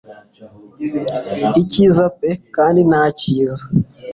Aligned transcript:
Icyiza 1.61 2.03
pe 2.17 2.31
kandi 2.55 2.79
nta 2.89 3.03
cyiza: 3.19 3.63